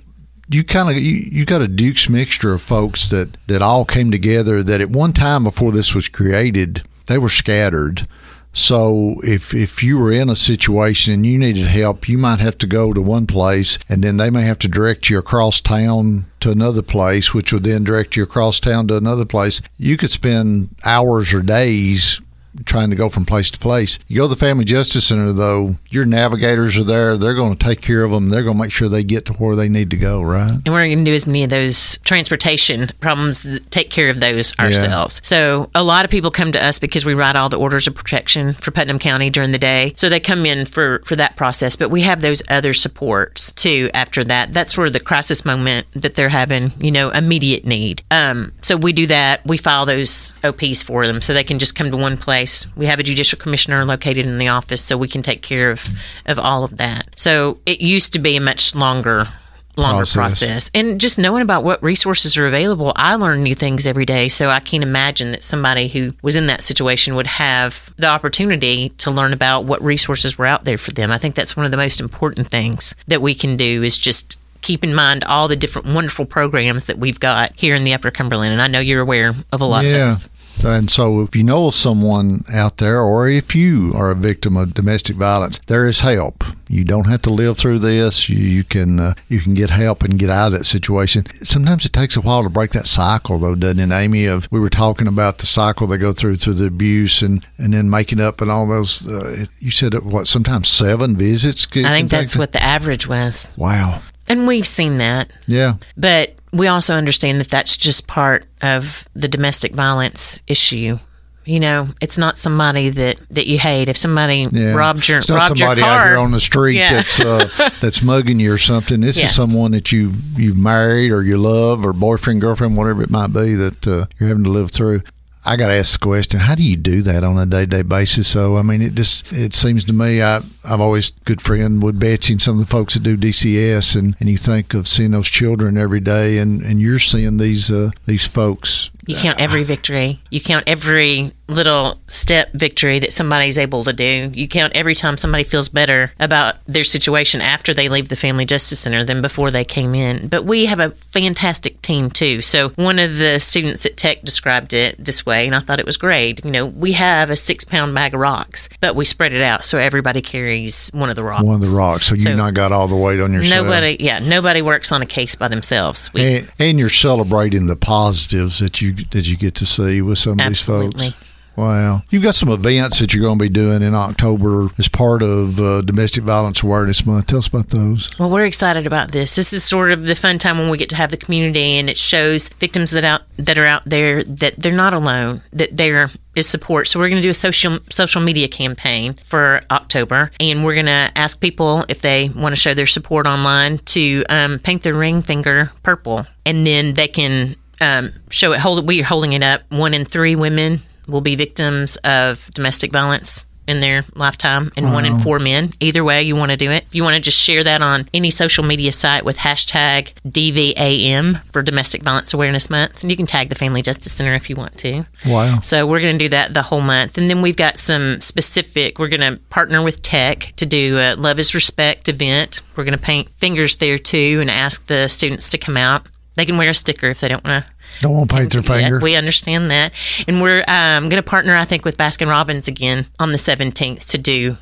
you 0.49 0.63
kind 0.63 0.89
of 0.89 0.95
you, 0.97 1.27
you 1.31 1.45
got 1.45 1.61
a 1.61 1.67
Duke's 1.67 2.07
mixture 2.09 2.53
of 2.53 2.61
folks 2.61 3.07
that 3.09 3.29
that 3.47 3.61
all 3.61 3.85
came 3.85 4.11
together. 4.11 4.61
That 4.61 4.81
at 4.81 4.89
one 4.91 5.13
time 5.13 5.43
before 5.43 5.71
this 5.71 5.95
was 5.95 6.07
created, 6.09 6.83
they 7.07 7.17
were 7.17 7.29
scattered. 7.29 8.07
So 8.53 9.15
if 9.23 9.53
if 9.53 9.81
you 9.83 9.97
were 9.97 10.11
in 10.11 10.29
a 10.29 10.35
situation 10.35 11.13
and 11.13 11.25
you 11.25 11.39
needed 11.39 11.65
help, 11.65 12.07
you 12.07 12.19
might 12.19 12.39
have 12.39 12.57
to 12.59 12.67
go 12.67 12.93
to 12.93 13.01
one 13.01 13.25
place, 13.25 13.79
and 13.89 14.03
then 14.03 14.17
they 14.17 14.29
may 14.29 14.43
have 14.43 14.59
to 14.59 14.67
direct 14.67 15.09
you 15.09 15.17
across 15.17 15.59
town 15.59 16.27
to 16.39 16.51
another 16.51 16.83
place, 16.83 17.33
which 17.33 17.51
would 17.51 17.63
then 17.63 17.83
direct 17.83 18.15
you 18.15 18.21
across 18.21 18.59
town 18.59 18.87
to 18.87 18.95
another 18.95 19.25
place. 19.25 19.59
You 19.77 19.97
could 19.97 20.11
spend 20.11 20.75
hours 20.85 21.33
or 21.33 21.41
days 21.41 22.21
trying 22.65 22.89
to 22.89 22.95
go 22.95 23.09
from 23.09 23.25
place 23.25 23.51
to 23.51 23.59
place. 23.59 23.99
You 24.07 24.17
go 24.17 24.27
to 24.27 24.35
the 24.35 24.39
Family 24.39 24.65
Justice 24.65 25.07
Center, 25.07 25.31
though, 25.33 25.75
your 25.89 26.05
navigators 26.05 26.77
are 26.77 26.83
there. 26.83 27.17
They're 27.17 27.33
going 27.33 27.55
to 27.55 27.65
take 27.65 27.81
care 27.81 28.03
of 28.03 28.11
them. 28.11 28.29
They're 28.29 28.43
going 28.43 28.57
to 28.57 28.63
make 28.63 28.71
sure 28.71 28.89
they 28.89 29.03
get 29.03 29.25
to 29.25 29.33
where 29.33 29.55
they 29.55 29.69
need 29.69 29.89
to 29.91 29.97
go, 29.97 30.21
right? 30.21 30.51
And 30.51 30.67
we're 30.67 30.85
going 30.85 30.99
to 30.99 31.03
do 31.03 31.13
as 31.13 31.25
many 31.25 31.43
of 31.43 31.49
those 31.49 31.97
transportation 31.99 32.89
problems, 32.99 33.45
take 33.69 33.89
care 33.89 34.09
of 34.09 34.19
those 34.19 34.57
ourselves. 34.59 35.21
So 35.23 35.69
a 35.75 35.83
lot 35.83 36.05
of 36.05 36.11
people 36.11 36.31
come 36.31 36.51
to 36.51 36.63
us 36.63 36.79
because 36.79 37.05
we 37.05 37.13
write 37.13 37.35
all 37.35 37.49
the 37.49 37.57
orders 37.57 37.87
of 37.87 37.95
protection 37.95 38.53
for 38.53 38.71
Putnam 38.71 38.99
County 38.99 39.29
during 39.29 39.51
the 39.51 39.59
day. 39.59 39.93
So 39.97 40.09
they 40.09 40.19
come 40.19 40.45
in 40.45 40.65
for, 40.65 41.01
for 41.05 41.15
that 41.15 41.35
process. 41.35 41.75
But 41.75 41.89
we 41.89 42.01
have 42.01 42.21
those 42.21 42.41
other 42.49 42.73
supports 42.73 43.51
too 43.53 43.89
after 43.93 44.23
that. 44.25 44.53
That's 44.53 44.73
sort 44.73 44.87
of 44.87 44.93
the 44.93 44.99
crisis 44.99 45.45
moment 45.45 45.87
that 45.93 46.15
they're 46.15 46.29
having, 46.29 46.71
you 46.79 46.91
know, 46.91 47.09
immediate 47.09 47.65
need. 47.65 48.03
Um, 48.11 48.53
so 48.61 48.77
we 48.77 48.93
do 48.93 49.07
that. 49.07 49.45
We 49.45 49.57
file 49.57 49.85
those 49.85 50.33
OPs 50.43 50.83
for 50.83 51.07
them 51.07 51.21
so 51.21 51.33
they 51.33 51.43
can 51.43 51.59
just 51.59 51.75
come 51.75 51.91
to 51.91 51.97
one 51.97 52.17
place. 52.17 52.42
We 52.75 52.85
have 52.87 52.99
a 52.99 53.03
judicial 53.03 53.39
commissioner 53.39 53.85
located 53.85 54.25
in 54.25 54.37
the 54.37 54.47
office 54.47 54.81
so 54.81 54.97
we 54.97 55.07
can 55.07 55.21
take 55.21 55.41
care 55.41 55.71
of, 55.71 55.87
of 56.25 56.39
all 56.39 56.63
of 56.63 56.77
that. 56.77 57.07
So 57.15 57.59
it 57.65 57.81
used 57.81 58.13
to 58.13 58.19
be 58.19 58.35
a 58.35 58.41
much 58.41 58.75
longer 58.75 59.27
longer 59.75 60.05
Process. 60.05 60.15
process. 60.15 60.71
And 60.73 61.01
just 61.01 61.17
knowing 61.17 61.41
about 61.41 61.63
what 61.63 61.81
resources 61.81 62.37
are 62.37 62.45
available, 62.45 62.93
I 62.95 63.15
learn 63.15 63.43
new 63.43 63.55
things 63.55 63.87
every 63.87 64.05
day. 64.05 64.27
So 64.27 64.49
I 64.49 64.59
can't 64.59 64.83
imagine 64.83 65.31
that 65.31 65.43
somebody 65.43 65.87
who 65.87 66.13
was 66.21 66.35
in 66.35 66.47
that 66.47 66.61
situation 66.63 67.15
would 67.15 67.27
have 67.27 67.91
the 67.97 68.07
opportunity 68.07 68.89
to 68.89 69.11
learn 69.11 69.33
about 69.33 69.65
what 69.65 69.81
resources 69.83 70.37
were 70.37 70.45
out 70.45 70.65
there 70.65 70.77
for 70.77 70.91
them. 70.91 71.11
I 71.11 71.17
think 71.17 71.35
that's 71.35 71.57
one 71.57 71.65
of 71.65 71.71
the 71.71 71.77
most 71.77 71.99
important 71.99 72.47
things 72.47 72.95
that 73.07 73.21
we 73.21 73.33
can 73.33 73.57
do 73.57 73.83
is 73.83 73.97
just 73.97 74.39
keep 74.61 74.83
in 74.83 74.95
mind 74.95 75.23
all 75.25 75.47
the 75.47 75.55
different 75.55 75.87
wonderful 75.87 76.25
programs 76.25 76.85
that 76.85 76.97
we've 76.97 77.19
got 77.19 77.51
here 77.59 77.75
in 77.75 77.83
the 77.83 77.93
Upper 77.93 78.11
Cumberland. 78.11 78.53
And 78.53 78.61
I 78.61 78.67
know 78.67 78.79
you're 78.79 79.01
aware 79.01 79.33
of 79.51 79.61
a 79.61 79.65
lot 79.65 79.85
of 79.85 79.91
those. 79.91 80.29
And 80.63 80.89
so, 80.89 81.21
if 81.21 81.35
you 81.35 81.43
know 81.43 81.71
someone 81.71 82.45
out 82.51 82.77
there, 82.77 83.01
or 83.01 83.29
if 83.29 83.53
you 83.55 83.91
are 83.95 84.11
a 84.11 84.15
victim 84.15 84.55
of 84.55 84.73
domestic 84.73 85.15
violence, 85.15 85.59
there 85.67 85.87
is 85.87 86.01
help. 86.01 86.43
You 86.69 86.83
don't 86.83 87.07
have 87.07 87.21
to 87.23 87.29
live 87.29 87.57
through 87.57 87.79
this. 87.79 88.29
You, 88.29 88.37
you 88.37 88.63
can 88.63 88.99
uh, 88.99 89.13
you 89.27 89.41
can 89.41 89.53
get 89.53 89.69
help 89.69 90.03
and 90.03 90.17
get 90.17 90.29
out 90.29 90.47
of 90.47 90.53
that 90.53 90.63
situation. 90.65 91.25
Sometimes 91.43 91.85
it 91.85 91.93
takes 91.93 92.15
a 92.15 92.21
while 92.21 92.43
to 92.43 92.49
break 92.49 92.71
that 92.71 92.87
cycle, 92.87 93.39
though, 93.39 93.55
doesn't 93.55 93.91
it, 93.91 93.93
Amy? 93.93 94.25
Of 94.25 94.47
we 94.51 94.59
were 94.59 94.69
talking 94.69 95.07
about 95.07 95.39
the 95.39 95.45
cycle 95.45 95.87
they 95.87 95.97
go 95.97 96.13
through 96.13 96.37
through 96.37 96.55
the 96.55 96.67
abuse 96.67 97.21
and 97.21 97.45
and 97.57 97.73
then 97.73 97.89
making 97.89 98.21
up 98.21 98.41
and 98.41 98.49
all 98.49 98.67
those. 98.67 99.05
Uh, 99.07 99.45
you 99.59 99.71
said 99.71 99.93
it, 99.93 100.03
what? 100.05 100.27
Sometimes 100.27 100.69
seven 100.69 101.17
visits. 101.17 101.67
I 101.75 101.89
think 101.89 102.09
that's 102.09 102.35
what 102.35 102.53
the 102.53 102.63
average 102.63 103.07
was. 103.07 103.55
Wow. 103.57 104.01
And 104.27 104.47
we've 104.47 104.67
seen 104.67 104.99
that. 104.99 105.31
Yeah. 105.47 105.75
But 105.97 106.35
we 106.53 106.67
also 106.67 106.93
understand 106.95 107.39
that 107.41 107.49
that's 107.49 107.75
just 107.75 108.07
part 108.07 108.45
of 108.61 109.07
the 109.15 109.27
domestic 109.27 109.73
violence 109.73 110.39
issue. 110.47 110.97
You 111.45 111.59
know, 111.59 111.87
it's 111.99 112.17
not 112.17 112.37
somebody 112.37 112.87
that, 112.87 113.17
that 113.31 113.47
you 113.47 113.59
hate. 113.59 113.89
If 113.89 113.97
somebody 113.97 114.47
Yeah. 114.49 114.75
robbed 114.75 115.09
your 115.09 115.17
it's 115.17 115.27
not 115.27 115.49
robbed 115.49 115.59
your 115.59 115.67
somebody 115.67 115.81
car, 115.81 115.99
out 115.99 116.07
here 116.07 116.17
on 116.17 116.31
the 116.31 116.39
street 116.39 116.77
Yeah. 116.77 116.93
that's 116.93 117.19
uh, 117.19 117.49
that's 117.81 118.01
mugging 118.01 118.39
you 118.39 118.53
or 118.53 118.57
something. 118.57 119.01
This 119.01 119.17
Yeah. 119.19 119.25
is 119.25 119.35
someone 119.35 119.71
that 119.71 119.91
you 119.91 120.13
you've 120.37 120.57
married 120.57 121.11
or 121.11 121.21
you 121.21 121.37
love 121.37 121.85
or 121.85 121.91
boyfriend, 121.91 122.39
girlfriend, 122.39 122.77
whatever 122.77 123.03
it 123.03 123.09
might 123.09 123.33
be 123.33 123.55
that 123.55 123.85
uh, 123.85 124.05
you're 124.17 124.29
having 124.29 124.45
to 124.45 124.51
live 124.51 124.71
through. 124.71 125.01
I 125.45 125.57
got 125.57 125.67
to 125.67 125.73
ask 125.73 125.99
the 125.99 126.03
question: 126.03 126.39
How 126.39 126.55
do 126.55 126.63
you 126.63 126.77
do 126.77 127.01
that 127.01 127.23
on 127.23 127.37
a 127.37 127.45
day 127.45 127.61
to 127.61 127.67
day 127.67 127.81
basis? 127.81 128.27
So, 128.27 128.57
I 128.57 128.61
mean, 128.61 128.81
it 128.81 128.93
just 128.93 129.31
it 129.33 129.53
seems 129.53 129.83
to 129.85 129.93
me 129.93 130.21
I 130.21 130.37
I've 130.37 130.81
always 130.81 131.11
good 131.25 131.41
friend 131.41 131.83
with 131.83 131.99
Betsy 131.99 132.33
and 132.33 132.41
some 132.41 132.59
of 132.59 132.65
the 132.65 132.71
folks 132.71 132.93
that 132.93 133.03
do 133.03 133.17
DCS, 133.17 133.97
and, 133.97 134.15
and 134.19 134.29
you 134.29 134.37
think 134.37 134.73
of 134.73 134.87
seeing 134.87 135.11
those 135.11 135.27
children 135.27 135.77
every 135.77 135.99
day, 135.99 136.37
and, 136.37 136.61
and 136.61 136.79
you're 136.79 136.99
seeing 136.99 137.37
these 137.37 137.69
uh, 137.69 137.91
these 138.05 138.25
folks 138.25 138.89
You 139.05 139.15
count 139.15 139.39
every 139.39 139.63
victory. 139.63 140.19
You 140.29 140.41
count 140.41 140.63
every 140.67 141.33
little 141.47 141.99
step 142.07 142.51
victory 142.53 142.99
that 142.99 143.13
somebody's 143.13 143.57
able 143.57 143.83
to 143.83 143.93
do. 143.93 144.31
You 144.33 144.47
count 144.47 144.73
every 144.75 144.95
time 144.95 145.17
somebody 145.17 145.43
feels 145.43 145.69
better 145.69 146.13
about 146.19 146.55
their 146.65 146.83
situation 146.83 147.41
after 147.41 147.73
they 147.73 147.89
leave 147.89 148.09
the 148.09 148.15
Family 148.15 148.45
Justice 148.45 148.79
Center 148.79 149.03
than 149.03 149.21
before 149.21 149.51
they 149.51 149.65
came 149.65 149.93
in. 149.93 150.27
But 150.27 150.45
we 150.45 150.65
have 150.65 150.79
a 150.79 150.91
fantastic 150.91 151.81
team 151.81 152.09
too. 152.09 152.41
So 152.41 152.69
one 152.69 152.97
of 152.97 153.17
the 153.17 153.39
students 153.39 153.85
at 153.85 153.97
Tech 153.97 154.21
described 154.23 154.73
it 154.73 154.95
this 155.03 155.25
way, 155.25 155.45
and 155.45 155.55
I 155.55 155.59
thought 155.59 155.79
it 155.79 155.85
was 155.85 155.97
great. 155.97 156.43
You 156.45 156.51
know, 156.51 156.65
we 156.65 156.93
have 156.93 157.29
a 157.29 157.35
six 157.35 157.65
pound 157.65 157.93
bag 157.93 158.13
of 158.13 158.19
rocks, 158.21 158.69
but 158.79 158.95
we 158.95 159.05
spread 159.05 159.33
it 159.33 159.41
out 159.41 159.65
so 159.65 159.77
everybody 159.77 160.21
carries 160.21 160.89
one 160.93 161.09
of 161.09 161.15
the 161.15 161.23
rocks. 161.23 161.43
one 161.43 161.61
of 161.61 161.69
the 161.69 161.75
rocks, 161.75 162.07
so, 162.07 162.15
So 162.15 162.29
you 162.29 162.35
not 162.35 162.53
got 162.53 162.71
all 162.71 162.87
the 162.87 162.95
weight 162.95 163.19
on 163.19 163.33
yourself. 163.33 163.65
Nobody, 163.65 163.97
yeah, 163.99 164.19
nobody 164.19 164.61
works 164.61 164.91
on 164.91 165.01
a 165.01 165.05
case 165.05 165.35
by 165.35 165.49
themselves. 165.49 166.09
We, 166.13 166.37
and, 166.37 166.53
and 166.57 166.79
you're 166.79 166.89
celebrating 166.89 167.67
the 167.67 167.75
positives 167.75 168.59
that 168.59 168.81
you 168.81 168.92
that 169.11 169.27
you 169.27 169.37
get 169.37 169.55
to 169.55 169.65
see 169.65 170.01
with 170.01 170.17
some 170.17 170.33
of 170.33 170.41
Absolutely. 170.41 171.07
these 171.07 171.13
folks. 171.13 171.33
Wow, 171.55 172.01
you've 172.09 172.23
got 172.23 172.33
some 172.33 172.49
events 172.49 172.99
that 172.99 173.13
you're 173.13 173.23
going 173.23 173.37
to 173.37 173.43
be 173.43 173.49
doing 173.49 173.83
in 173.83 173.93
October 173.93 174.69
as 174.79 174.87
part 174.87 175.21
of 175.21 175.59
uh, 175.59 175.81
Domestic 175.81 176.23
Violence 176.23 176.63
Awareness 176.63 177.05
Month. 177.05 177.27
Tell 177.27 177.37
us 177.37 177.47
about 177.47 177.69
those. 177.69 178.17
Well, 178.17 178.31
we're 178.31 178.45
excited 178.45 178.87
about 178.87 179.11
this. 179.11 179.35
This 179.35 179.53
is 179.53 179.63
sort 179.63 179.91
of 179.91 180.03
the 180.05 180.15
fun 180.15 180.39
time 180.39 180.57
when 180.57 180.71
we 180.71 180.79
get 180.79 180.89
to 180.89 180.95
have 180.95 181.11
the 181.11 181.17
community, 181.17 181.77
and 181.77 181.91
it 181.91 181.97
shows 181.99 182.49
victims 182.49 182.89
that 182.91 183.05
out 183.05 183.21
that 183.37 183.59
are 183.59 183.65
out 183.65 183.83
there 183.85 184.23
that 184.23 184.55
they're 184.57 184.71
not 184.71 184.93
alone, 184.93 185.41
that 185.51 185.77
there 185.77 186.09
is 186.35 186.49
support. 186.49 186.87
So 186.87 186.99
we're 186.99 187.09
going 187.09 187.21
to 187.21 187.25
do 187.25 187.29
a 187.29 187.35
social 187.35 187.77
social 187.91 188.21
media 188.21 188.47
campaign 188.47 189.13
for 189.23 189.61
October, 189.69 190.31
and 190.39 190.65
we're 190.65 190.73
going 190.73 190.87
to 190.87 191.11
ask 191.15 191.39
people 191.39 191.85
if 191.87 192.01
they 192.01 192.29
want 192.29 192.53
to 192.53 192.59
show 192.59 192.73
their 192.73 192.87
support 192.87 193.27
online 193.27 193.77
to 193.77 194.23
um, 194.27 194.57
paint 194.57 194.81
their 194.81 194.95
ring 194.95 195.21
finger 195.21 195.71
purple, 195.83 196.25
and 196.47 196.65
then 196.65 196.95
they 196.95 197.07
can 197.07 197.55
um, 197.83 198.13
show 198.29 198.53
it. 198.53 198.59
Hold 198.59 198.87
we're 198.87 199.03
holding 199.03 199.33
it 199.33 199.43
up. 199.43 199.61
One 199.69 199.93
in 199.93 200.05
three 200.05 200.35
women 200.35 200.79
will 201.07 201.21
be 201.21 201.35
victims 201.35 201.97
of 201.97 202.49
domestic 202.53 202.91
violence 202.91 203.45
in 203.67 203.79
their 203.79 204.03
lifetime 204.15 204.71
and 204.75 204.91
one 204.91 205.05
in 205.05 205.17
four 205.19 205.39
men. 205.39 205.71
Either 205.79 206.03
way, 206.03 206.21
you 206.21 206.35
want 206.35 206.51
to 206.51 206.57
do 206.57 206.69
it. 206.69 206.85
You 206.91 207.03
want 207.03 207.15
to 207.15 207.21
just 207.21 207.39
share 207.39 207.63
that 207.63 207.81
on 207.81 208.09
any 208.13 208.29
social 208.29 208.63
media 208.63 208.91
site 208.91 209.23
with 209.23 209.37
hashtag 209.37 210.13
DVAM 210.27 211.43
for 211.45 211.61
Domestic 211.61 212.03
Violence 212.03 212.33
Awareness 212.33 212.69
Month. 212.69 213.01
And 213.01 213.09
you 213.09 213.15
can 213.15 213.25
tag 213.25 213.49
the 213.49 213.55
Family 213.55 213.81
Justice 213.81 214.13
Center 214.13 214.35
if 214.35 214.49
you 214.49 214.55
want 214.57 214.77
to. 214.79 215.05
Wow. 215.25 215.61
So 215.61 215.87
we're 215.87 216.01
going 216.01 216.17
to 216.17 216.25
do 216.25 216.29
that 216.29 216.53
the 216.53 216.61
whole 216.61 216.81
month. 216.81 217.17
And 217.17 217.29
then 217.29 217.41
we've 217.41 217.55
got 217.55 217.77
some 217.77 218.19
specific, 218.19 218.99
we're 218.99 219.07
going 219.07 219.33
to 219.33 219.41
partner 219.45 219.81
with 219.81 220.01
Tech 220.01 220.53
to 220.57 220.65
do 220.65 220.97
a 220.97 221.15
Love 221.15 221.39
is 221.39 221.55
Respect 221.55 222.09
event. 222.09 222.61
We're 222.75 222.83
going 222.83 222.97
to 222.97 223.03
paint 223.03 223.29
fingers 223.37 223.77
there 223.77 223.97
too 223.97 224.39
and 224.41 224.51
ask 224.51 224.87
the 224.87 225.07
students 225.07 225.49
to 225.51 225.57
come 225.57 225.77
out. 225.77 226.05
They 226.35 226.45
can 226.45 226.57
wear 226.57 226.71
a 226.71 226.73
sticker 226.73 227.07
if 227.07 227.19
they 227.19 227.27
don't 227.27 227.43
want 227.45 227.65
to 227.65 227.72
Don't 227.99 228.13
want 228.13 228.29
to 228.29 228.35
paint 228.35 228.51
their 228.51 228.61
yeah, 228.61 228.83
finger. 228.83 228.99
we 228.99 229.15
understand 229.15 229.71
that. 229.71 229.93
And 230.27 230.41
we're 230.41 230.63
um, 230.67 231.09
going 231.09 231.21
to 231.21 231.27
partner, 231.27 231.55
I 231.55 231.65
think, 231.65 231.85
with 231.85 231.97
Baskin 231.97 232.29
Robbins 232.29 232.67
again 232.67 233.05
on 233.19 233.31
the 233.31 233.37
17th 233.37 234.09
to 234.11 234.17
do 234.17 234.57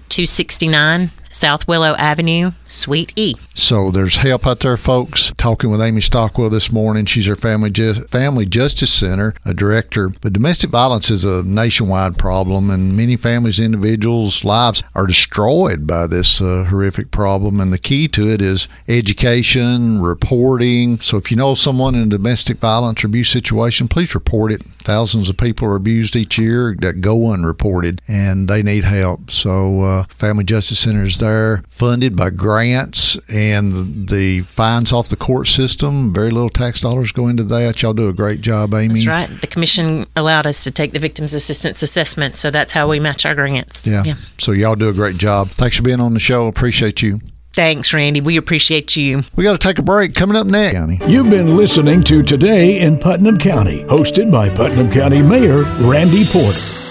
269 0.57 1.22
South 1.33 1.67
Willow 1.67 1.95
Avenue, 1.95 2.51
Suite 2.67 3.11
E. 3.15 3.35
So 3.53 3.91
there's 3.91 4.17
help 4.17 4.47
out 4.47 4.59
there, 4.59 4.77
folks. 4.77 5.31
Talking 5.35 5.71
with 5.71 5.81
Amy 5.81 6.01
Stockwell 6.01 6.49
this 6.49 6.71
morning. 6.71 7.05
She's 7.05 7.27
our 7.27 7.35
Family 7.35 7.71
Ju- 7.71 8.05
Family 8.05 8.45
Justice 8.45 8.93
Center 8.93 9.33
a 9.45 9.53
director. 9.53 10.09
But 10.09 10.33
domestic 10.33 10.69
violence 10.69 11.09
is 11.09 11.25
a 11.25 11.43
nationwide 11.43 12.17
problem, 12.17 12.69
and 12.69 12.95
many 12.95 13.15
families, 13.15 13.59
individuals' 13.59 14.43
lives 14.43 14.83
are 14.95 15.07
destroyed 15.07 15.85
by 15.87 16.07
this 16.07 16.41
uh, 16.41 16.65
horrific 16.65 17.11
problem. 17.11 17.59
And 17.59 17.73
the 17.73 17.79
key 17.79 18.07
to 18.09 18.29
it 18.29 18.41
is 18.41 18.67
education, 18.87 20.01
reporting. 20.01 20.99
So 20.99 21.17
if 21.17 21.31
you 21.31 21.37
know 21.37 21.55
someone 21.55 21.95
in 21.95 22.03
a 22.03 22.17
domestic 22.17 22.57
violence 22.57 23.03
or 23.03 23.07
abuse 23.07 23.29
situation, 23.29 23.87
please 23.87 24.15
report 24.15 24.51
it. 24.51 24.61
Thousands 24.79 25.29
of 25.29 25.37
people 25.37 25.67
are 25.67 25.75
abused 25.75 26.15
each 26.15 26.37
year 26.37 26.75
that 26.81 27.01
go 27.01 27.31
unreported, 27.31 28.01
and 28.07 28.47
they 28.47 28.63
need 28.63 28.83
help. 28.83 29.31
So 29.31 29.81
uh, 29.81 30.03
Family 30.09 30.43
Justice 30.43 30.79
Center 30.79 31.03
is 31.23 31.27
there, 31.29 31.63
funded 31.69 32.15
by 32.15 32.29
grants 32.29 33.17
and 33.29 34.07
the 34.09 34.41
fines 34.41 34.91
off 34.91 35.09
the 35.09 35.15
court 35.15 35.47
system. 35.47 36.13
Very 36.13 36.31
little 36.31 36.49
tax 36.49 36.81
dollars 36.81 37.11
go 37.11 37.27
into 37.27 37.43
that. 37.45 37.81
Y'all 37.81 37.93
do 37.93 38.09
a 38.09 38.13
great 38.13 38.41
job, 38.41 38.73
Amy. 38.73 38.95
That's 38.95 39.07
right. 39.07 39.41
The 39.41 39.47
commission 39.47 40.05
allowed 40.15 40.45
us 40.47 40.63
to 40.65 40.71
take 40.71 40.91
the 40.91 40.99
victims 40.99 41.33
assistance 41.33 41.81
assessment, 41.81 42.35
so 42.35 42.51
that's 42.51 42.73
how 42.73 42.87
we 42.89 42.99
match 42.99 43.25
our 43.25 43.35
grants. 43.35 43.87
Yeah. 43.87 44.03
yeah. 44.05 44.15
So 44.37 44.51
y'all 44.51 44.75
do 44.75 44.89
a 44.89 44.93
great 44.93 45.17
job. 45.17 45.47
Thanks 45.49 45.77
for 45.77 45.83
being 45.83 46.01
on 46.01 46.13
the 46.13 46.19
show. 46.19 46.47
Appreciate 46.47 47.01
you. 47.01 47.21
Thanks, 47.53 47.93
Randy. 47.93 48.19
We 48.19 48.37
appreciate 48.37 48.95
you. 48.95 49.21
We 49.35 49.43
got 49.43 49.51
to 49.51 49.59
take 49.59 49.77
a 49.77 49.83
break. 49.83 50.15
Coming 50.15 50.35
up 50.35 50.47
next. 50.47 51.07
You've 51.07 51.29
been 51.29 51.55
listening 51.55 52.01
to 52.03 52.23
Today 52.23 52.79
in 52.79 52.97
Putnam 52.97 53.37
County, 53.37 53.83
hosted 53.83 54.31
by 54.31 54.49
Putnam 54.49 54.91
County 54.91 55.21
Mayor 55.21 55.61
Randy 55.81 56.25
Porter. 56.25 56.82